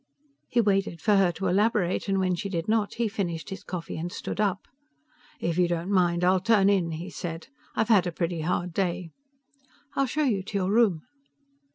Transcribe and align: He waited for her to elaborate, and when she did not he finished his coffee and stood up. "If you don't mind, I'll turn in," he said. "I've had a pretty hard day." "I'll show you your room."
He 0.47 0.59
waited 0.61 0.99
for 0.99 1.15
her 1.17 1.31
to 1.33 1.45
elaborate, 1.45 2.07
and 2.07 2.17
when 2.19 2.33
she 2.33 2.49
did 2.49 2.67
not 2.67 2.95
he 2.95 3.07
finished 3.07 3.51
his 3.51 3.63
coffee 3.63 3.97
and 3.99 4.11
stood 4.11 4.39
up. 4.41 4.67
"If 5.39 5.59
you 5.59 5.67
don't 5.67 5.91
mind, 5.91 6.23
I'll 6.23 6.39
turn 6.39 6.69
in," 6.71 6.93
he 6.93 7.11
said. 7.11 7.49
"I've 7.75 7.89
had 7.89 8.07
a 8.07 8.11
pretty 8.11 8.41
hard 8.41 8.73
day." 8.73 9.11
"I'll 9.95 10.07
show 10.07 10.23
you 10.23 10.41
your 10.51 10.71
room." 10.71 11.03